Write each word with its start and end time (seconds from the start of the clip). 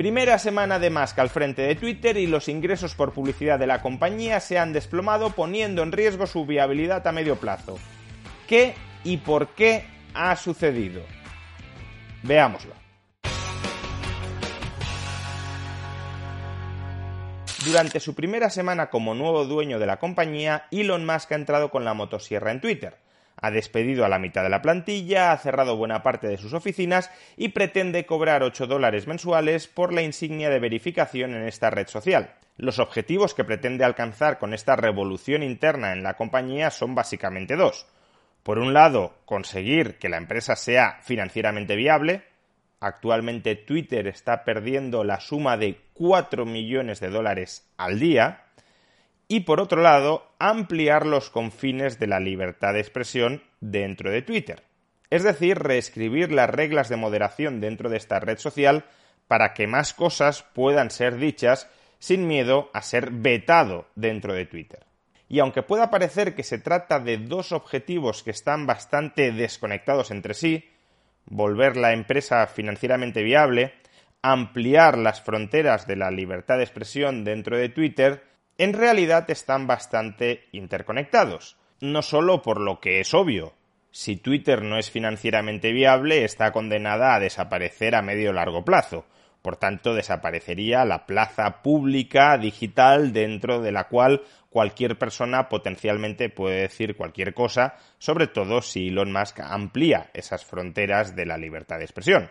Primera 0.00 0.38
semana 0.38 0.78
de 0.78 0.88
Musk 0.88 1.18
al 1.18 1.28
frente 1.28 1.60
de 1.60 1.74
Twitter 1.74 2.16
y 2.16 2.26
los 2.26 2.48
ingresos 2.48 2.94
por 2.94 3.12
publicidad 3.12 3.58
de 3.58 3.66
la 3.66 3.82
compañía 3.82 4.40
se 4.40 4.58
han 4.58 4.72
desplomado 4.72 5.32
poniendo 5.32 5.82
en 5.82 5.92
riesgo 5.92 6.26
su 6.26 6.46
viabilidad 6.46 7.06
a 7.06 7.12
medio 7.12 7.36
plazo. 7.36 7.78
¿Qué 8.48 8.74
y 9.04 9.18
por 9.18 9.48
qué 9.48 9.84
ha 10.14 10.34
sucedido? 10.36 11.02
Veámoslo. 12.22 12.72
Durante 17.66 18.00
su 18.00 18.14
primera 18.14 18.48
semana 18.48 18.88
como 18.88 19.14
nuevo 19.14 19.44
dueño 19.44 19.78
de 19.78 19.84
la 19.84 19.98
compañía, 19.98 20.64
Elon 20.70 21.04
Musk 21.04 21.32
ha 21.32 21.34
entrado 21.34 21.70
con 21.70 21.84
la 21.84 21.92
motosierra 21.92 22.52
en 22.52 22.62
Twitter. 22.62 22.96
Ha 23.36 23.50
despedido 23.50 24.04
a 24.04 24.08
la 24.08 24.18
mitad 24.18 24.42
de 24.42 24.50
la 24.50 24.62
plantilla, 24.62 25.32
ha 25.32 25.38
cerrado 25.38 25.76
buena 25.76 26.02
parte 26.02 26.28
de 26.28 26.36
sus 26.36 26.52
oficinas 26.52 27.10
y 27.36 27.48
pretende 27.48 28.06
cobrar 28.06 28.42
8 28.42 28.66
dólares 28.66 29.06
mensuales 29.06 29.66
por 29.66 29.92
la 29.92 30.02
insignia 30.02 30.50
de 30.50 30.60
verificación 30.60 31.34
en 31.34 31.46
esta 31.46 31.70
red 31.70 31.86
social. 31.88 32.34
Los 32.56 32.78
objetivos 32.78 33.34
que 33.34 33.44
pretende 33.44 33.84
alcanzar 33.84 34.38
con 34.38 34.52
esta 34.52 34.76
revolución 34.76 35.42
interna 35.42 35.92
en 35.92 36.02
la 36.02 36.14
compañía 36.14 36.70
son 36.70 36.94
básicamente 36.94 37.56
dos. 37.56 37.86
Por 38.42 38.58
un 38.58 38.74
lado, 38.74 39.14
conseguir 39.24 39.98
que 39.98 40.08
la 40.08 40.18
empresa 40.18 40.56
sea 40.56 40.98
financieramente 41.02 41.76
viable, 41.76 42.24
Actualmente 42.82 43.56
Twitter 43.56 44.06
está 44.06 44.42
perdiendo 44.42 45.04
la 45.04 45.20
suma 45.20 45.58
de 45.58 45.78
4 45.92 46.46
millones 46.46 46.98
de 46.98 47.10
dólares 47.10 47.70
al 47.76 48.00
día. 48.00 48.44
Y 49.32 49.40
por 49.42 49.60
otro 49.60 49.80
lado, 49.80 50.26
ampliar 50.40 51.06
los 51.06 51.30
confines 51.30 52.00
de 52.00 52.08
la 52.08 52.18
libertad 52.18 52.72
de 52.72 52.80
expresión 52.80 53.44
dentro 53.60 54.10
de 54.10 54.22
Twitter. 54.22 54.64
Es 55.08 55.22
decir, 55.22 55.56
reescribir 55.56 56.32
las 56.32 56.50
reglas 56.50 56.88
de 56.88 56.96
moderación 56.96 57.60
dentro 57.60 57.88
de 57.88 57.96
esta 57.96 58.18
red 58.18 58.38
social 58.38 58.86
para 59.28 59.54
que 59.54 59.68
más 59.68 59.94
cosas 59.94 60.42
puedan 60.52 60.90
ser 60.90 61.16
dichas 61.16 61.70
sin 62.00 62.26
miedo 62.26 62.70
a 62.74 62.82
ser 62.82 63.12
vetado 63.12 63.86
dentro 63.94 64.34
de 64.34 64.46
Twitter. 64.46 64.84
Y 65.28 65.38
aunque 65.38 65.62
pueda 65.62 65.90
parecer 65.90 66.34
que 66.34 66.42
se 66.42 66.58
trata 66.58 66.98
de 66.98 67.18
dos 67.18 67.52
objetivos 67.52 68.24
que 68.24 68.32
están 68.32 68.66
bastante 68.66 69.30
desconectados 69.30 70.10
entre 70.10 70.34
sí, 70.34 70.68
volver 71.26 71.76
la 71.76 71.92
empresa 71.92 72.48
financieramente 72.48 73.22
viable, 73.22 73.74
ampliar 74.22 74.98
las 74.98 75.22
fronteras 75.22 75.86
de 75.86 75.94
la 75.94 76.10
libertad 76.10 76.56
de 76.56 76.64
expresión 76.64 77.22
dentro 77.22 77.56
de 77.56 77.68
Twitter, 77.68 78.24
en 78.58 78.72
realidad 78.72 79.30
están 79.30 79.66
bastante 79.66 80.48
interconectados. 80.52 81.56
No 81.80 82.02
solo 82.02 82.42
por 82.42 82.60
lo 82.60 82.78
que 82.80 83.00
es 83.00 83.14
obvio, 83.14 83.54
si 83.92 84.16
Twitter 84.16 84.62
no 84.62 84.78
es 84.78 84.90
financieramente 84.90 85.72
viable, 85.72 86.24
está 86.24 86.52
condenada 86.52 87.14
a 87.14 87.20
desaparecer 87.20 87.94
a 87.96 88.02
medio 88.02 88.32
largo 88.32 88.64
plazo. 88.64 89.04
Por 89.42 89.56
tanto, 89.56 89.94
desaparecería 89.94 90.84
la 90.84 91.06
plaza 91.06 91.62
pública 91.62 92.36
digital 92.38 93.12
dentro 93.12 93.60
de 93.60 93.72
la 93.72 93.88
cual 93.88 94.22
cualquier 94.50 94.98
persona 94.98 95.48
potencialmente 95.48 96.28
puede 96.28 96.62
decir 96.62 96.96
cualquier 96.96 97.34
cosa, 97.34 97.76
sobre 97.98 98.26
todo 98.26 98.62
si 98.62 98.88
Elon 98.88 99.12
Musk 99.12 99.40
amplía 99.40 100.10
esas 100.12 100.44
fronteras 100.44 101.16
de 101.16 101.26
la 101.26 101.38
libertad 101.38 101.78
de 101.78 101.84
expresión. 101.84 102.30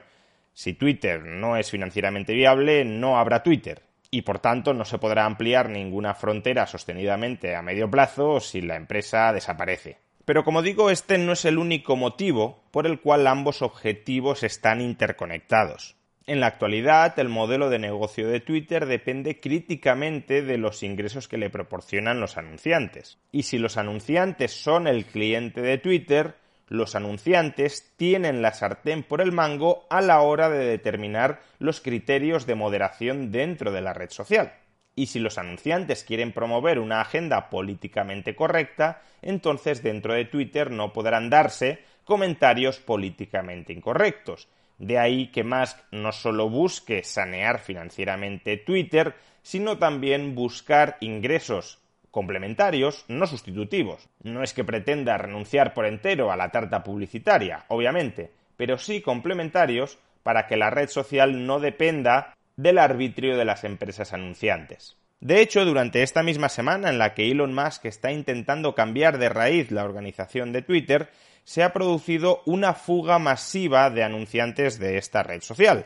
Si 0.54 0.74
Twitter 0.74 1.24
no 1.24 1.58
es 1.58 1.72
financieramente 1.72 2.34
viable, 2.34 2.86
no 2.86 3.18
habrá 3.18 3.44
Twitter, 3.44 3.82
y 4.12 4.24
por 4.24 4.40
tanto 4.40 4.74
no 4.74 4.86
se 4.86 4.98
podrá 4.98 5.26
ampliar 5.26 5.70
ninguna 5.70 6.14
frontera 6.14 6.68
sostenidamente 6.68 7.56
a 7.56 7.62
medio 7.62 7.90
plazo 7.90 8.40
si 8.40 8.62
la 8.62 8.76
empresa 8.76 9.32
desaparece. 9.34 9.98
Pero 10.26 10.44
como 10.44 10.62
digo, 10.62 10.90
este 10.92 11.18
no 11.18 11.34
es 11.34 11.46
el 11.46 11.58
único 11.58 11.96
motivo 11.96 12.64
por 12.72 12.86
el 12.86 13.00
cual 13.00 13.26
ambos 13.28 13.62
objetivos 13.62 14.44
están 14.44 14.82
interconectados. 14.82 15.96
En 16.28 16.40
la 16.40 16.46
actualidad, 16.46 17.18
el 17.18 17.28
modelo 17.28 17.72
de 17.72 17.80
negocio 17.80 18.28
de 18.28 18.40
Twitter 18.40 18.86
depende 18.86 19.40
críticamente 19.40 20.44
de 20.44 20.60
los 20.60 20.84
ingresos 20.84 21.28
que 21.28 21.40
le 21.40 21.50
proporcionan 21.50 22.20
los 22.20 22.38
anunciantes. 22.38 23.18
Y 23.32 23.44
si 23.44 23.58
los 23.58 23.78
anunciantes 23.78 24.52
son 24.52 24.86
el 24.86 25.06
cliente 25.06 25.62
de 25.62 25.80
Twitter, 25.80 26.36
los 26.70 26.96
anunciantes 26.96 27.94
tienen 27.98 28.42
la 28.42 28.54
sartén 28.54 29.04
por 29.04 29.22
el 29.22 29.32
mango 29.32 29.86
a 29.90 30.02
la 30.02 30.22
hora 30.22 30.50
de 30.50 30.66
determinar 30.66 31.42
los 31.58 31.82
criterios 31.82 32.46
de 32.46 32.56
moderación 32.56 33.32
dentro 33.32 33.72
de 33.72 33.82
la 33.82 33.94
red 33.94 34.12
social. 34.12 34.54
Y 34.96 35.08
si 35.08 35.20
los 35.20 35.38
anunciantes 35.38 36.04
quieren 36.04 36.32
promover 36.32 36.80
una 36.80 37.02
agenda 37.02 37.50
políticamente 37.50 38.36
correcta, 38.36 39.02
entonces 39.22 39.82
dentro 39.82 40.14
de 40.14 40.26
Twitter 40.26 40.72
no 40.72 40.94
podrán 40.94 41.30
darse 41.30 41.80
comentarios 42.04 42.80
políticamente 42.80 43.74
incorrectos, 43.74 44.48
de 44.78 44.98
ahí 44.98 45.28
que 45.28 45.44
Musk 45.44 45.78
no 45.92 46.12
solo 46.12 46.50
busque 46.50 47.04
sanear 47.04 47.60
financieramente 47.60 48.58
Twitter, 48.58 49.16
sino 49.42 49.78
también 49.78 50.36
buscar 50.36 50.98
ingresos 51.02 51.80
complementarios, 52.12 53.06
no 53.08 53.28
sustitutivos. 53.28 54.10
No 54.24 54.44
es 54.44 54.54
que 54.54 54.64
pretenda 54.64 55.18
renunciar 55.18 55.74
por 55.74 55.86
entero 55.86 56.32
a 56.32 56.38
la 56.38 56.50
tarta 56.50 56.84
publicitaria, 56.84 57.66
obviamente, 57.68 58.32
pero 58.58 58.78
sí 58.78 59.02
complementarios 59.02 59.98
para 60.24 60.48
que 60.48 60.58
la 60.58 60.70
red 60.70 60.90
social 60.90 61.46
no 61.46 61.60
dependa 61.60 62.36
del 62.56 62.78
arbitrio 62.78 63.38
de 63.38 63.46
las 63.46 63.64
empresas 63.64 64.14
anunciantes. 64.14 64.98
De 65.22 65.42
hecho, 65.42 65.66
durante 65.66 66.02
esta 66.02 66.24
misma 66.24 66.50
semana 66.50 66.90
en 66.90 66.98
la 66.98 67.14
que 67.14 67.30
Elon 67.30 67.54
Musk 67.54 67.86
está 67.86 68.12
intentando 68.12 68.74
cambiar 68.74 69.18
de 69.18 69.30
raíz 69.30 69.70
la 69.72 69.84
organización 69.84 70.54
de 70.54 70.62
Twitter, 70.62 71.10
se 71.44 71.64
ha 71.64 71.74
producido 71.74 72.42
una 72.46 72.74
fuga 72.74 73.20
masiva 73.20 73.90
de 73.90 74.04
anunciantes 74.04 74.80
de 74.80 74.98
esta 74.98 75.24
red 75.24 75.42
social. 75.42 75.86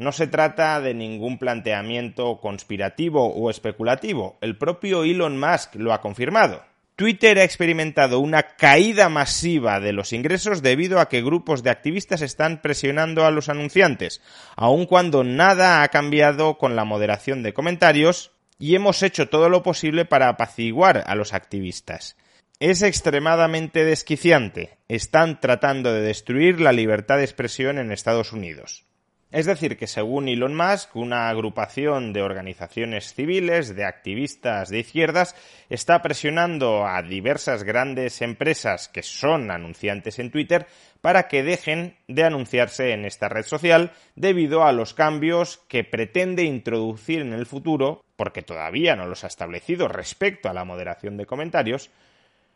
No 0.00 0.12
se 0.12 0.26
trata 0.26 0.80
de 0.80 0.94
ningún 0.94 1.36
planteamiento 1.36 2.40
conspirativo 2.40 3.34
o 3.34 3.50
especulativo, 3.50 4.38
el 4.40 4.56
propio 4.56 5.04
Elon 5.04 5.38
Musk 5.38 5.74
lo 5.74 5.92
ha 5.92 6.00
confirmado. 6.00 6.64
Twitter 6.96 7.38
ha 7.38 7.44
experimentado 7.44 8.18
una 8.18 8.44
caída 8.56 9.10
masiva 9.10 9.78
de 9.78 9.92
los 9.92 10.14
ingresos 10.14 10.62
debido 10.62 11.00
a 11.00 11.10
que 11.10 11.20
grupos 11.20 11.62
de 11.62 11.68
activistas 11.68 12.22
están 12.22 12.62
presionando 12.62 13.26
a 13.26 13.30
los 13.30 13.50
anunciantes, 13.50 14.22
aun 14.56 14.86
cuando 14.86 15.22
nada 15.22 15.82
ha 15.82 15.88
cambiado 15.88 16.56
con 16.56 16.76
la 16.76 16.86
moderación 16.86 17.42
de 17.42 17.52
comentarios 17.52 18.32
y 18.58 18.76
hemos 18.76 19.02
hecho 19.02 19.28
todo 19.28 19.50
lo 19.50 19.62
posible 19.62 20.06
para 20.06 20.30
apaciguar 20.30 21.04
a 21.06 21.14
los 21.14 21.34
activistas. 21.34 22.16
Es 22.58 22.80
extremadamente 22.80 23.84
desquiciante. 23.84 24.78
Están 24.88 25.40
tratando 25.40 25.92
de 25.92 26.00
destruir 26.00 26.58
la 26.58 26.72
libertad 26.72 27.18
de 27.18 27.24
expresión 27.24 27.76
en 27.76 27.92
Estados 27.92 28.32
Unidos. 28.32 28.86
Es 29.32 29.46
decir, 29.46 29.76
que 29.76 29.86
según 29.86 30.28
Elon 30.28 30.56
Musk, 30.56 30.96
una 30.96 31.28
agrupación 31.28 32.12
de 32.12 32.20
organizaciones 32.20 33.14
civiles, 33.14 33.76
de 33.76 33.84
activistas 33.84 34.70
de 34.70 34.80
izquierdas, 34.80 35.36
está 35.68 36.02
presionando 36.02 36.84
a 36.84 37.00
diversas 37.02 37.62
grandes 37.62 38.22
empresas 38.22 38.88
que 38.88 39.04
son 39.04 39.52
anunciantes 39.52 40.18
en 40.18 40.32
Twitter 40.32 40.66
para 41.00 41.28
que 41.28 41.44
dejen 41.44 41.96
de 42.08 42.24
anunciarse 42.24 42.90
en 42.90 43.04
esta 43.04 43.28
red 43.28 43.44
social 43.44 43.92
debido 44.16 44.64
a 44.64 44.72
los 44.72 44.94
cambios 44.94 45.58
que 45.68 45.84
pretende 45.84 46.42
introducir 46.42 47.20
en 47.20 47.32
el 47.32 47.46
futuro, 47.46 48.02
porque 48.16 48.42
todavía 48.42 48.96
no 48.96 49.06
los 49.06 49.22
ha 49.22 49.28
establecido 49.28 49.86
respecto 49.86 50.48
a 50.48 50.54
la 50.54 50.64
moderación 50.64 51.16
de 51.16 51.26
comentarios, 51.26 51.90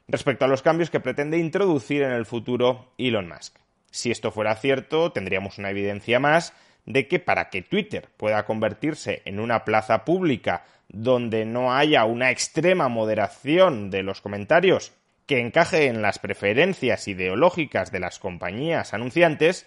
respecto 0.09 0.45
a 0.45 0.49
los 0.49 0.62
cambios 0.62 0.91
que 0.91 0.99
pretende 0.99 1.39
introducir 1.39 2.03
en 2.03 2.11
el 2.11 2.27
futuro 2.27 2.93
Elon 2.99 3.29
Musk. 3.29 3.59
Si 3.93 4.11
esto 4.11 4.33
fuera 4.33 4.56
cierto, 4.56 5.12
tendríamos 5.12 5.59
una 5.59 5.71
evidencia 5.71 6.19
más 6.19 6.53
de 6.87 7.09
que 7.09 7.19
para 7.19 7.50
que 7.50 7.62
Twitter 7.62 8.09
pueda 8.17 8.45
convertirse 8.45 9.22
en 9.25 9.41
una 9.41 9.65
plaza 9.65 10.05
pública 10.05 10.65
donde 10.89 11.45
no 11.45 11.75
haya 11.75 12.05
una 12.05 12.31
extrema 12.31 12.89
moderación 12.89 13.91
de 13.91 14.03
los 14.03 14.21
comentarios 14.21 14.93
que 15.27 15.41
encaje 15.41 15.87
en 15.87 16.03
las 16.03 16.19
preferencias 16.19 17.09
ideológicas 17.09 17.91
de 17.91 18.00
las 18.00 18.19
compañías 18.19 18.93
anunciantes, 18.93 19.67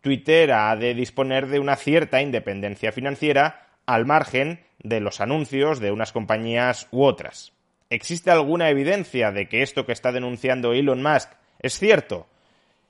Twitter 0.00 0.52
ha 0.52 0.74
de 0.76 0.94
disponer 0.94 1.48
de 1.48 1.58
una 1.58 1.76
cierta 1.76 2.22
independencia 2.22 2.92
financiera 2.92 3.66
al 3.86 4.06
margen 4.06 4.60
de 4.78 5.00
los 5.00 5.20
anuncios 5.20 5.80
de 5.80 5.90
unas 5.90 6.12
compañías 6.12 6.88
u 6.90 7.02
otras. 7.02 7.52
¿Existe 7.90 8.30
alguna 8.30 8.70
evidencia 8.70 9.32
de 9.32 9.48
que 9.48 9.62
esto 9.62 9.86
que 9.86 9.92
está 9.92 10.12
denunciando 10.12 10.72
Elon 10.72 11.02
Musk 11.02 11.30
es 11.58 11.78
cierto? 11.78 12.26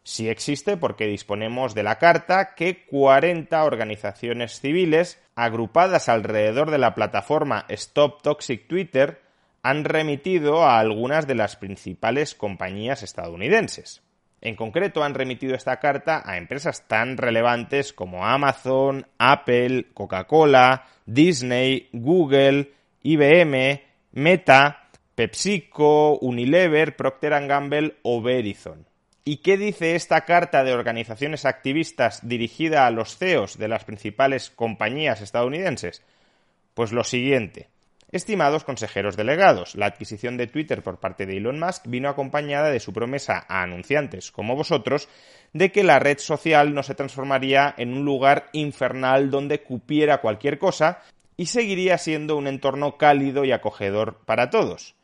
Sí 0.05 0.29
existe 0.29 0.77
porque 0.77 1.07
disponemos 1.07 1.75
de 1.75 1.85
la 1.85 1.99
carta 1.99 2.55
que 2.57 2.85
40 2.87 3.63
organizaciones 3.65 4.61
civiles 4.61 5.23
agrupadas 5.37 6.09
alrededor 6.09 6.71
de 6.71 6.79
la 6.79 6.95
plataforma 6.95 7.65
Stop 7.69 8.23
Toxic 8.23 8.67
Twitter 8.67 9.23
han 9.63 9.85
remitido 9.85 10.65
a 10.65 10.81
algunas 10.81 11.29
de 11.29 11.37
las 11.37 11.55
principales 11.55 12.35
compañías 12.35 13.05
estadounidenses. 13.05 14.03
En 14.41 14.57
concreto, 14.57 15.05
han 15.05 15.15
remitido 15.15 15.55
esta 15.55 15.79
carta 15.79 16.21
a 16.25 16.37
empresas 16.37 16.89
tan 16.89 17.17
relevantes 17.17 17.93
como 17.93 18.27
Amazon, 18.27 19.07
Apple, 19.19 19.87
Coca-Cola, 19.95 20.85
Disney, 21.07 21.89
Google, 21.93 22.73
IBM, 23.05 23.83
Meta, 24.11 24.89
PepsiCo, 25.15 26.19
Unilever, 26.19 26.97
Procter 26.97 27.47
Gamble 27.47 27.99
o 28.03 28.21
Verizon. 28.21 28.92
¿Y 29.25 29.37
qué 29.37 29.57
dice 29.57 29.95
esta 29.95 30.23
carta 30.23 30.65
de 30.65 30.73
organizaciones 30.73 31.45
activistas 31.45 32.27
dirigida 32.27 32.87
a 32.89 32.91
los 32.91 33.17
CEOs 33.19 33.57
de 33.57 33.69
las 33.69 33.85
principales 33.85 34.51
compañías 34.51 35.21
estadounidenses? 35.21 36.03
Pues 36.75 36.91
lo 36.91 37.05
siguiente. 37.05 37.69
Estimados 38.11 38.65
consejeros 38.65 39.17
delegados, 39.17 39.77
la 39.77 39.87
adquisición 39.87 40.37
de 40.37 40.49
Twitter 40.49 40.83
por 40.83 40.99
parte 40.99 41.25
de 41.25 41.37
Elon 41.37 41.61
Musk 41.61 41.87
vino 41.87 42.09
acompañada 42.09 42.71
de 42.71 42.81
su 42.81 42.93
promesa 42.93 43.47
a 43.49 43.63
anunciantes 43.63 44.33
como 44.33 44.57
vosotros 44.57 45.09
de 45.53 45.71
que 45.71 45.85
la 45.85 46.01
red 46.01 46.19
social 46.19 46.75
no 46.75 46.83
se 46.83 46.97
transformaría 46.97 47.75
en 47.79 47.95
un 47.95 48.05
lugar 48.05 48.49
infernal 48.53 49.31
donde 49.31 49.63
cupiera 49.63 50.21
cualquier 50.21 50.59
cosa 50.59 51.01
y 51.37 51.47
seguiría 51.47 51.97
siendo 51.97 52.37
un 52.37 52.49
entorno 52.49 52.99
cálido 52.99 53.45
y 53.45 53.53
acogedor 53.53 54.19
para 54.27 54.51
todos. 54.51 54.97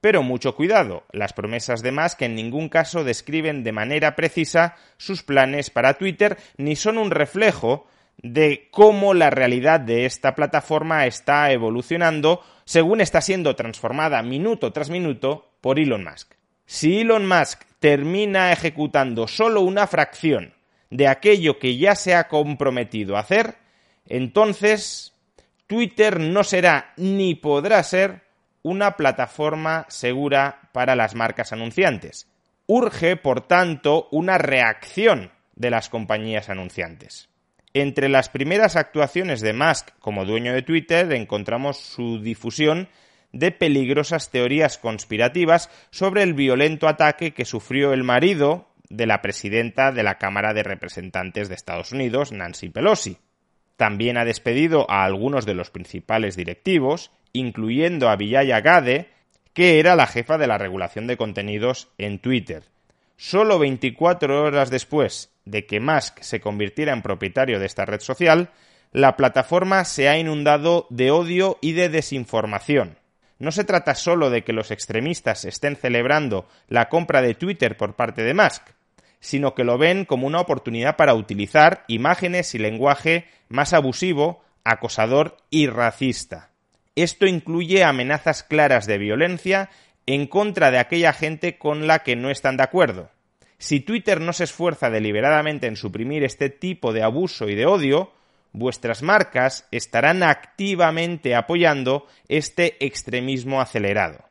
Pero 0.00 0.22
mucho 0.22 0.54
cuidado, 0.54 1.04
las 1.12 1.32
promesas 1.32 1.82
de 1.82 1.90
Musk 1.90 2.22
en 2.22 2.36
ningún 2.36 2.68
caso 2.68 3.02
describen 3.02 3.64
de 3.64 3.72
manera 3.72 4.14
precisa 4.14 4.76
sus 4.96 5.24
planes 5.24 5.70
para 5.70 5.94
Twitter 5.94 6.38
ni 6.56 6.76
son 6.76 6.98
un 6.98 7.10
reflejo 7.10 7.86
de 8.22 8.68
cómo 8.70 9.14
la 9.14 9.30
realidad 9.30 9.80
de 9.80 10.04
esta 10.04 10.34
plataforma 10.34 11.06
está 11.06 11.50
evolucionando 11.52 12.42
según 12.64 13.00
está 13.00 13.20
siendo 13.20 13.56
transformada 13.56 14.22
minuto 14.22 14.72
tras 14.72 14.90
minuto 14.90 15.50
por 15.60 15.80
Elon 15.80 16.04
Musk. 16.04 16.34
Si 16.64 17.00
Elon 17.00 17.26
Musk 17.26 17.62
termina 17.80 18.52
ejecutando 18.52 19.26
solo 19.26 19.62
una 19.62 19.86
fracción 19.86 20.54
de 20.90 21.08
aquello 21.08 21.58
que 21.58 21.76
ya 21.76 21.94
se 21.94 22.14
ha 22.14 22.28
comprometido 22.28 23.16
a 23.16 23.20
hacer, 23.20 23.56
entonces 24.06 25.14
Twitter 25.66 26.20
no 26.20 26.44
será 26.44 26.92
ni 26.96 27.34
podrá 27.34 27.82
ser 27.82 28.27
una 28.62 28.96
plataforma 28.96 29.86
segura 29.88 30.70
para 30.72 30.96
las 30.96 31.14
marcas 31.14 31.52
anunciantes. 31.52 32.28
Urge, 32.66 33.16
por 33.16 33.46
tanto, 33.46 34.08
una 34.10 34.38
reacción 34.38 35.30
de 35.54 35.70
las 35.70 35.88
compañías 35.88 36.48
anunciantes. 36.48 37.28
Entre 37.74 38.08
las 38.08 38.28
primeras 38.28 38.76
actuaciones 38.76 39.40
de 39.40 39.52
Musk 39.52 39.90
como 39.98 40.24
dueño 40.24 40.52
de 40.52 40.62
Twitter 40.62 41.12
encontramos 41.12 41.78
su 41.78 42.20
difusión 42.20 42.88
de 43.32 43.52
peligrosas 43.52 44.30
teorías 44.30 44.78
conspirativas 44.78 45.70
sobre 45.90 46.22
el 46.22 46.34
violento 46.34 46.88
ataque 46.88 47.34
que 47.34 47.44
sufrió 47.44 47.92
el 47.92 48.04
marido 48.04 48.68
de 48.88 49.06
la 49.06 49.20
presidenta 49.20 49.92
de 49.92 50.02
la 50.02 50.16
Cámara 50.16 50.54
de 50.54 50.62
Representantes 50.62 51.48
de 51.48 51.54
Estados 51.54 51.92
Unidos, 51.92 52.32
Nancy 52.32 52.70
Pelosi. 52.70 53.18
También 53.76 54.16
ha 54.16 54.24
despedido 54.24 54.90
a 54.90 55.04
algunos 55.04 55.44
de 55.44 55.54
los 55.54 55.70
principales 55.70 56.36
directivos 56.36 57.12
incluyendo 57.32 58.08
a 58.08 58.16
Villaya 58.16 58.60
Gade, 58.60 59.08
que 59.52 59.80
era 59.80 59.96
la 59.96 60.06
jefa 60.06 60.38
de 60.38 60.46
la 60.46 60.58
regulación 60.58 61.06
de 61.06 61.16
contenidos 61.16 61.88
en 61.98 62.18
Twitter. 62.18 62.64
Solo 63.16 63.58
24 63.58 64.44
horas 64.44 64.70
después 64.70 65.32
de 65.44 65.66
que 65.66 65.80
Musk 65.80 66.20
se 66.20 66.40
convirtiera 66.40 66.92
en 66.92 67.02
propietario 67.02 67.58
de 67.58 67.66
esta 67.66 67.84
red 67.84 68.00
social, 68.00 68.50
la 68.92 69.16
plataforma 69.16 69.84
se 69.84 70.08
ha 70.08 70.18
inundado 70.18 70.86
de 70.90 71.10
odio 71.10 71.58
y 71.60 71.72
de 71.72 71.88
desinformación. 71.88 72.98
No 73.38 73.52
se 73.52 73.64
trata 73.64 73.94
solo 73.94 74.30
de 74.30 74.42
que 74.42 74.52
los 74.52 74.70
extremistas 74.70 75.44
estén 75.44 75.76
celebrando 75.76 76.48
la 76.68 76.88
compra 76.88 77.22
de 77.22 77.34
Twitter 77.34 77.76
por 77.76 77.94
parte 77.94 78.22
de 78.22 78.34
Musk, 78.34 78.62
sino 79.20 79.54
que 79.54 79.64
lo 79.64 79.78
ven 79.78 80.04
como 80.04 80.26
una 80.26 80.40
oportunidad 80.40 80.96
para 80.96 81.14
utilizar 81.14 81.84
imágenes 81.88 82.54
y 82.54 82.58
lenguaje 82.58 83.26
más 83.48 83.72
abusivo, 83.72 84.42
acosador 84.64 85.36
y 85.50 85.66
racista. 85.66 86.50
Esto 86.98 87.26
incluye 87.26 87.84
amenazas 87.84 88.42
claras 88.42 88.84
de 88.88 88.98
violencia 88.98 89.70
en 90.06 90.26
contra 90.26 90.72
de 90.72 90.78
aquella 90.78 91.12
gente 91.12 91.56
con 91.56 91.86
la 91.86 92.00
que 92.00 92.16
no 92.16 92.28
están 92.28 92.56
de 92.56 92.64
acuerdo. 92.64 93.12
Si 93.56 93.78
Twitter 93.78 94.20
no 94.20 94.32
se 94.32 94.42
esfuerza 94.42 94.90
deliberadamente 94.90 95.68
en 95.68 95.76
suprimir 95.76 96.24
este 96.24 96.50
tipo 96.50 96.92
de 96.92 97.04
abuso 97.04 97.48
y 97.48 97.54
de 97.54 97.66
odio, 97.66 98.10
vuestras 98.50 99.04
marcas 99.04 99.68
estarán 99.70 100.24
activamente 100.24 101.36
apoyando 101.36 102.08
este 102.26 102.84
extremismo 102.84 103.60
acelerado. 103.60 104.24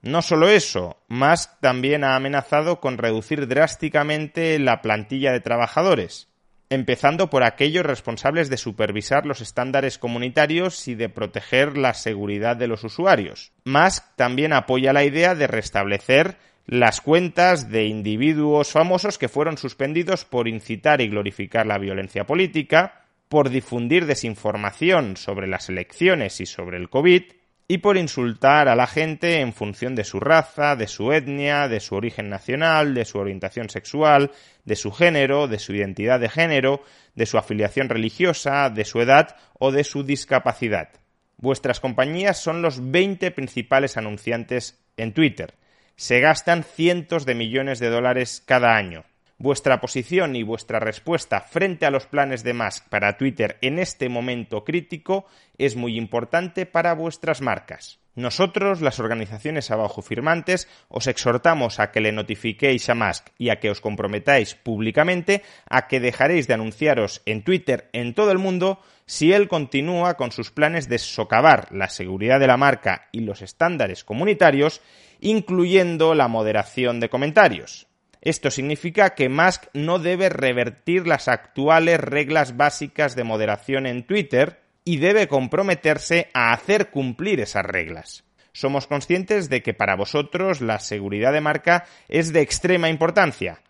No 0.00 0.22
solo 0.22 0.48
eso, 0.48 1.02
Musk 1.08 1.58
también 1.60 2.04
ha 2.04 2.14
amenazado 2.14 2.78
con 2.78 2.98
reducir 2.98 3.48
drásticamente 3.48 4.60
la 4.60 4.80
plantilla 4.80 5.32
de 5.32 5.40
trabajadores 5.40 6.31
empezando 6.72 7.28
por 7.28 7.44
aquellos 7.44 7.84
responsables 7.84 8.48
de 8.48 8.56
supervisar 8.56 9.26
los 9.26 9.42
estándares 9.42 9.98
comunitarios 9.98 10.88
y 10.88 10.94
de 10.94 11.10
proteger 11.10 11.76
la 11.76 11.92
seguridad 11.92 12.56
de 12.56 12.66
los 12.66 12.82
usuarios. 12.82 13.52
Musk 13.64 14.04
también 14.16 14.54
apoya 14.54 14.94
la 14.94 15.04
idea 15.04 15.34
de 15.34 15.46
restablecer 15.46 16.38
las 16.64 17.02
cuentas 17.02 17.70
de 17.70 17.84
individuos 17.84 18.70
famosos 18.70 19.18
que 19.18 19.28
fueron 19.28 19.58
suspendidos 19.58 20.24
por 20.24 20.48
incitar 20.48 21.02
y 21.02 21.08
glorificar 21.08 21.66
la 21.66 21.76
violencia 21.76 22.24
política, 22.24 23.04
por 23.28 23.50
difundir 23.50 24.06
desinformación 24.06 25.18
sobre 25.18 25.48
las 25.48 25.68
elecciones 25.68 26.40
y 26.40 26.46
sobre 26.46 26.78
el 26.78 26.88
COVID, 26.88 27.24
y 27.68 27.78
por 27.78 27.96
insultar 27.96 28.68
a 28.68 28.76
la 28.76 28.86
gente 28.86 29.40
en 29.40 29.52
función 29.52 29.94
de 29.94 30.04
su 30.04 30.20
raza, 30.20 30.76
de 30.76 30.86
su 30.86 31.12
etnia, 31.12 31.68
de 31.68 31.80
su 31.80 31.94
origen 31.94 32.28
nacional, 32.28 32.94
de 32.94 33.04
su 33.04 33.18
orientación 33.18 33.70
sexual, 33.70 34.30
de 34.64 34.76
su 34.76 34.92
género, 34.92 35.48
de 35.48 35.58
su 35.58 35.72
identidad 35.72 36.20
de 36.20 36.28
género, 36.28 36.82
de 37.14 37.26
su 37.26 37.38
afiliación 37.38 37.88
religiosa, 37.88 38.68
de 38.70 38.84
su 38.84 39.00
edad 39.00 39.36
o 39.58 39.70
de 39.72 39.84
su 39.84 40.02
discapacidad. 40.04 40.90
Vuestras 41.36 41.80
compañías 41.80 42.38
son 42.38 42.62
los 42.62 42.90
20 42.90 43.30
principales 43.30 43.96
anunciantes 43.96 44.80
en 44.96 45.12
Twitter. 45.12 45.54
Se 45.96 46.20
gastan 46.20 46.64
cientos 46.64 47.26
de 47.26 47.34
millones 47.34 47.78
de 47.78 47.90
dólares 47.90 48.42
cada 48.44 48.76
año. 48.76 49.04
Vuestra 49.42 49.80
posición 49.80 50.36
y 50.36 50.44
vuestra 50.44 50.78
respuesta 50.78 51.40
frente 51.40 51.84
a 51.84 51.90
los 51.90 52.06
planes 52.06 52.44
de 52.44 52.54
Musk 52.54 52.88
para 52.88 53.16
Twitter 53.16 53.58
en 53.60 53.80
este 53.80 54.08
momento 54.08 54.62
crítico 54.62 55.26
es 55.58 55.74
muy 55.74 55.98
importante 55.98 56.64
para 56.64 56.94
vuestras 56.94 57.40
marcas. 57.40 57.98
Nosotros, 58.14 58.80
las 58.82 59.00
organizaciones 59.00 59.72
abajo 59.72 60.00
firmantes, 60.00 60.68
os 60.88 61.08
exhortamos 61.08 61.80
a 61.80 61.90
que 61.90 62.00
le 62.00 62.12
notifiquéis 62.12 62.88
a 62.88 62.94
Musk 62.94 63.30
y 63.36 63.50
a 63.50 63.58
que 63.58 63.68
os 63.68 63.80
comprometáis 63.80 64.54
públicamente 64.54 65.42
a 65.68 65.88
que 65.88 65.98
dejaréis 65.98 66.46
de 66.46 66.54
anunciaros 66.54 67.20
en 67.26 67.42
Twitter 67.42 67.90
en 67.92 68.14
todo 68.14 68.30
el 68.30 68.38
mundo 68.38 68.78
si 69.06 69.32
él 69.32 69.48
continúa 69.48 70.14
con 70.14 70.30
sus 70.30 70.52
planes 70.52 70.88
de 70.88 70.98
socavar 70.98 71.66
la 71.72 71.88
seguridad 71.88 72.38
de 72.38 72.46
la 72.46 72.56
marca 72.56 73.08
y 73.10 73.22
los 73.22 73.42
estándares 73.42 74.04
comunitarios, 74.04 74.82
incluyendo 75.18 76.14
la 76.14 76.28
moderación 76.28 77.00
de 77.00 77.08
comentarios. 77.08 77.88
Esto 78.22 78.52
significa 78.52 79.16
que 79.16 79.28
Musk 79.28 79.64
no 79.74 79.98
debe 79.98 80.28
revertir 80.28 81.08
las 81.08 81.26
actuales 81.26 81.98
reglas 81.98 82.56
básicas 82.56 83.16
de 83.16 83.24
moderación 83.24 83.84
en 83.84 84.06
Twitter 84.06 84.60
y 84.84 84.98
debe 84.98 85.26
comprometerse 85.26 86.30
a 86.32 86.52
hacer 86.52 86.90
cumplir 86.90 87.40
esas 87.40 87.66
reglas. 87.66 88.24
Somos 88.52 88.86
conscientes 88.86 89.48
de 89.48 89.62
que 89.62 89.74
para 89.74 89.96
vosotros 89.96 90.60
la 90.60 90.78
seguridad 90.78 91.32
de 91.32 91.40
marca 91.40 91.84
es 92.08 92.32
de 92.32 92.42
extrema 92.42 92.88
importancia 92.88 93.60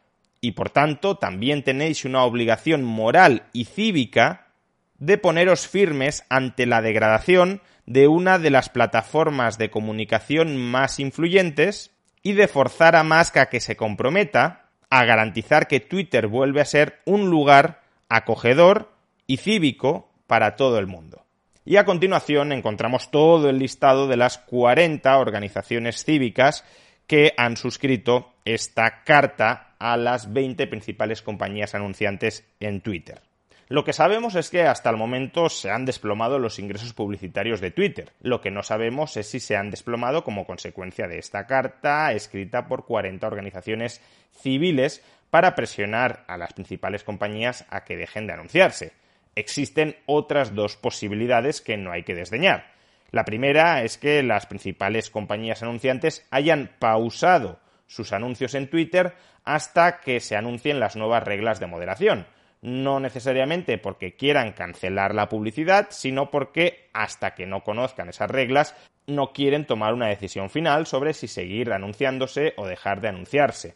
y 0.42 0.52
por 0.52 0.68
tanto 0.68 1.16
también 1.16 1.62
tenéis 1.62 2.04
una 2.04 2.24
obligación 2.24 2.84
moral 2.84 3.44
y 3.54 3.64
cívica 3.64 4.48
de 4.98 5.16
poneros 5.16 5.66
firmes 5.66 6.24
ante 6.28 6.66
la 6.66 6.82
degradación 6.82 7.62
de 7.86 8.06
una 8.06 8.38
de 8.38 8.50
las 8.50 8.68
plataformas 8.68 9.56
de 9.56 9.70
comunicación 9.70 10.58
más 10.58 10.98
influyentes 11.00 11.92
y 12.22 12.32
de 12.32 12.48
forzar 12.48 12.96
a 12.96 13.02
Musk 13.02 13.36
a 13.36 13.46
que 13.46 13.60
se 13.60 13.76
comprometa 13.76 14.68
a 14.90 15.04
garantizar 15.04 15.68
que 15.68 15.80
Twitter 15.80 16.26
vuelve 16.26 16.60
a 16.60 16.66
ser 16.66 17.00
un 17.04 17.30
lugar 17.30 17.82
acogedor 18.08 18.92
y 19.26 19.38
cívico 19.38 20.10
para 20.26 20.56
todo 20.56 20.78
el 20.78 20.86
mundo. 20.86 21.24
Y 21.64 21.76
a 21.76 21.84
continuación 21.84 22.52
encontramos 22.52 23.10
todo 23.10 23.48
el 23.48 23.58
listado 23.58 24.06
de 24.08 24.16
las 24.16 24.38
40 24.38 25.16
organizaciones 25.16 26.04
cívicas 26.04 26.64
que 27.06 27.32
han 27.36 27.56
suscrito 27.56 28.32
esta 28.44 29.02
carta 29.04 29.74
a 29.78 29.96
las 29.96 30.32
20 30.32 30.66
principales 30.66 31.22
compañías 31.22 31.74
anunciantes 31.74 32.44
en 32.60 32.80
Twitter. 32.80 33.20
Lo 33.72 33.84
que 33.84 33.94
sabemos 33.94 34.34
es 34.34 34.50
que 34.50 34.64
hasta 34.64 34.90
el 34.90 34.98
momento 34.98 35.48
se 35.48 35.70
han 35.70 35.86
desplomado 35.86 36.38
los 36.38 36.58
ingresos 36.58 36.92
publicitarios 36.92 37.62
de 37.62 37.70
Twitter. 37.70 38.12
Lo 38.20 38.42
que 38.42 38.50
no 38.50 38.62
sabemos 38.62 39.16
es 39.16 39.30
si 39.30 39.40
se 39.40 39.56
han 39.56 39.70
desplomado 39.70 40.24
como 40.24 40.44
consecuencia 40.44 41.08
de 41.08 41.16
esta 41.16 41.46
carta 41.46 42.12
escrita 42.12 42.66
por 42.66 42.84
40 42.84 43.26
organizaciones 43.26 44.02
civiles 44.30 45.02
para 45.30 45.54
presionar 45.54 46.22
a 46.28 46.36
las 46.36 46.52
principales 46.52 47.02
compañías 47.02 47.64
a 47.70 47.82
que 47.82 47.96
dejen 47.96 48.26
de 48.26 48.34
anunciarse. 48.34 48.92
Existen 49.36 49.96
otras 50.04 50.54
dos 50.54 50.76
posibilidades 50.76 51.62
que 51.62 51.78
no 51.78 51.92
hay 51.92 52.02
que 52.02 52.14
desdeñar. 52.14 52.74
La 53.10 53.24
primera 53.24 53.82
es 53.84 53.96
que 53.96 54.22
las 54.22 54.44
principales 54.44 55.08
compañías 55.08 55.62
anunciantes 55.62 56.26
hayan 56.30 56.72
pausado 56.78 57.58
sus 57.86 58.12
anuncios 58.12 58.54
en 58.54 58.68
Twitter 58.68 59.14
hasta 59.44 60.00
que 60.00 60.20
se 60.20 60.36
anuncien 60.36 60.78
las 60.78 60.94
nuevas 60.94 61.24
reglas 61.24 61.58
de 61.58 61.68
moderación 61.68 62.26
no 62.62 63.00
necesariamente 63.00 63.76
porque 63.76 64.14
quieran 64.14 64.52
cancelar 64.52 65.14
la 65.14 65.28
publicidad, 65.28 65.88
sino 65.90 66.30
porque 66.30 66.88
hasta 66.92 67.34
que 67.34 67.44
no 67.44 67.64
conozcan 67.64 68.08
esas 68.08 68.30
reglas 68.30 68.74
no 69.06 69.32
quieren 69.32 69.66
tomar 69.66 69.94
una 69.94 70.06
decisión 70.06 70.48
final 70.48 70.86
sobre 70.86 71.12
si 71.12 71.26
seguir 71.26 71.72
anunciándose 71.72 72.54
o 72.56 72.66
dejar 72.66 73.00
de 73.00 73.08
anunciarse. 73.08 73.74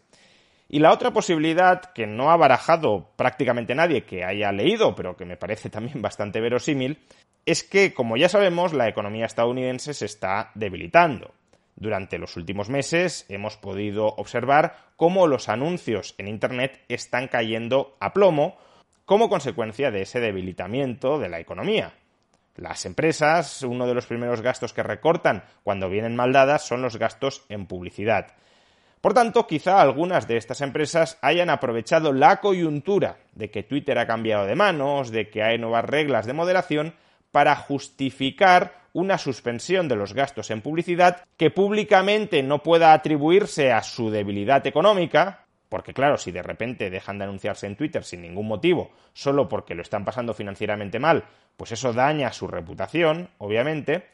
Y 0.69 0.79
la 0.79 0.93
otra 0.93 1.13
posibilidad 1.13 1.93
que 1.93 2.07
no 2.07 2.31
ha 2.31 2.37
barajado 2.37 3.11
prácticamente 3.17 3.75
nadie 3.75 4.05
que 4.05 4.25
haya 4.25 4.51
leído, 4.53 4.95
pero 4.95 5.17
que 5.17 5.25
me 5.25 5.37
parece 5.37 5.69
también 5.69 6.01
bastante 6.03 6.41
verosímil, 6.41 6.99
es 7.45 7.63
que, 7.65 7.93
como 7.93 8.17
ya 8.17 8.29
sabemos, 8.29 8.73
la 8.73 8.89
economía 8.89 9.27
estadounidense 9.27 9.95
se 9.95 10.07
está 10.07 10.51
debilitando. 10.55 11.33
Durante 11.77 12.19
los 12.19 12.37
últimos 12.37 12.69
meses 12.71 13.27
hemos 13.29 13.57
podido 13.57 14.07
observar 14.07 14.77
cómo 14.97 15.27
los 15.27 15.49
anuncios 15.49 16.15
en 16.19 16.27
Internet 16.27 16.81
están 16.89 17.29
cayendo 17.29 17.97
a 18.01 18.13
plomo 18.13 18.57
como 19.07 19.31
consecuencia 19.31 19.91
de 19.91 20.03
ese 20.03 20.21
debilitamiento 20.21 21.19
de 21.19 21.31
la 21.31 21.41
economía. 21.41 21.95
Las 22.57 22.85
empresas, 22.87 23.63
uno 23.63 23.87
de 23.87 23.95
los 23.95 24.07
primeros 24.07 24.43
gastos 24.43 24.73
que 24.73 24.83
recortan 24.83 25.45
cuando 25.63 25.89
vienen 25.89 26.17
mal 26.17 26.33
dadas 26.33 26.67
son 26.67 26.83
los 26.83 26.99
gastos 26.99 27.45
en 27.49 27.67
publicidad. 27.67 28.35
Por 29.01 29.15
tanto, 29.15 29.47
quizá 29.47 29.81
algunas 29.81 30.27
de 30.27 30.37
estas 30.37 30.61
empresas 30.63 31.19
hayan 31.23 31.51
aprovechado 31.51 32.13
la 32.13 32.41
coyuntura 32.41 33.19
de 33.35 33.51
que 33.51 33.63
Twitter 33.63 33.99
ha 33.99 34.07
cambiado 34.07 34.47
de 34.47 34.57
manos, 34.57 35.11
de 35.13 35.31
que 35.31 35.43
hay 35.43 35.59
nuevas 35.59 35.85
reglas 35.85 36.27
de 36.27 36.33
moderación, 36.33 36.95
para 37.31 37.55
justificar 37.55 38.87
una 38.93 39.19
suspensión 39.19 39.89
de 39.89 39.95
los 39.95 40.15
gastos 40.15 40.51
en 40.51 40.63
publicidad 40.63 41.23
que 41.37 41.51
públicamente 41.51 42.43
no 42.43 42.63
pueda 42.63 42.95
atribuirse 42.95 43.71
a 43.71 43.83
su 43.83 44.11
debilidad 44.11 44.67
económica, 44.67 45.46
porque 45.69 45.93
claro, 45.93 46.17
si 46.19 46.33
de 46.33 46.43
repente 46.43 46.91
dejan 46.91 47.19
de 47.19 47.25
anunciarse 47.25 47.67
en 47.67 47.77
Twitter 47.77 48.05
sin 48.05 48.23
ningún 48.23 48.47
motivo, 48.47 48.93
solo 49.13 49.49
porque 49.49 49.75
lo 49.75 49.83
están 49.83 50.05
pasando 50.05 50.35
financieramente 50.35 50.99
mal, 50.99 51.25
pues 51.57 51.73
eso 51.73 51.93
daña 51.93 52.33
su 52.33 52.47
reputación, 52.47 53.31
obviamente, 53.39 54.07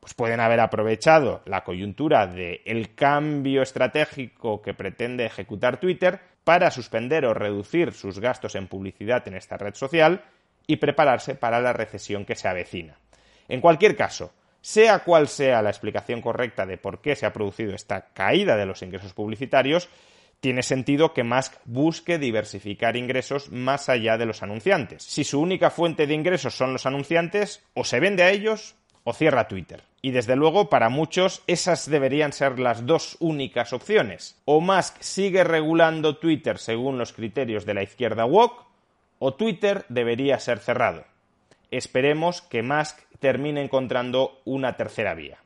pues 0.00 0.14
pueden 0.14 0.40
haber 0.40 0.60
aprovechado 0.60 1.42
la 1.46 1.64
coyuntura 1.64 2.26
del 2.26 2.94
cambio 2.94 3.62
estratégico 3.62 4.62
que 4.62 4.74
pretende 4.74 5.26
ejecutar 5.26 5.78
Twitter 5.78 6.20
para 6.44 6.70
suspender 6.70 7.26
o 7.26 7.34
reducir 7.34 7.92
sus 7.92 8.20
gastos 8.20 8.54
en 8.54 8.68
publicidad 8.68 9.26
en 9.26 9.34
esta 9.34 9.56
red 9.56 9.74
social 9.74 10.22
y 10.66 10.76
prepararse 10.76 11.34
para 11.34 11.60
la 11.60 11.72
recesión 11.72 12.24
que 12.24 12.36
se 12.36 12.48
avecina. 12.48 12.98
En 13.48 13.60
cualquier 13.60 13.96
caso, 13.96 14.32
sea 14.60 15.00
cual 15.00 15.28
sea 15.28 15.62
la 15.62 15.70
explicación 15.70 16.20
correcta 16.20 16.66
de 16.66 16.76
por 16.76 17.00
qué 17.00 17.14
se 17.14 17.26
ha 17.26 17.32
producido 17.32 17.74
esta 17.74 18.08
caída 18.12 18.56
de 18.56 18.66
los 18.66 18.82
ingresos 18.82 19.12
publicitarios, 19.12 19.88
tiene 20.40 20.62
sentido 20.62 21.12
que 21.12 21.24
Musk 21.24 21.54
busque 21.64 22.18
diversificar 22.18 22.96
ingresos 22.96 23.50
más 23.50 23.88
allá 23.88 24.18
de 24.18 24.26
los 24.26 24.42
anunciantes. 24.42 25.02
Si 25.02 25.24
su 25.24 25.40
única 25.40 25.70
fuente 25.70 26.06
de 26.06 26.14
ingresos 26.14 26.54
son 26.54 26.72
los 26.72 26.86
anunciantes, 26.86 27.64
o 27.74 27.84
se 27.84 28.00
vende 28.00 28.22
a 28.22 28.30
ellos 28.30 28.76
o 29.04 29.12
cierra 29.12 29.46
Twitter. 29.46 29.84
Y 30.02 30.10
desde 30.10 30.34
luego, 30.34 30.68
para 30.68 30.88
muchos, 30.88 31.42
esas 31.46 31.88
deberían 31.88 32.32
ser 32.32 32.58
las 32.58 32.86
dos 32.86 33.16
únicas 33.20 33.72
opciones. 33.72 34.40
O 34.44 34.60
Musk 34.60 34.96
sigue 35.00 35.44
regulando 35.44 36.16
Twitter 36.18 36.58
según 36.58 36.98
los 36.98 37.12
criterios 37.12 37.64
de 37.66 37.74
la 37.74 37.84
izquierda 37.84 38.24
woke, 38.24 38.66
o 39.20 39.34
Twitter 39.34 39.84
debería 39.88 40.38
ser 40.40 40.58
cerrado. 40.58 41.04
Esperemos 41.70 42.42
que 42.42 42.62
Musk 42.62 42.98
termine 43.20 43.62
encontrando 43.62 44.40
una 44.44 44.76
tercera 44.76 45.14
vía. 45.14 45.38